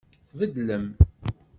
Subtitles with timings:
[0.29, 0.85] Tbeddlem.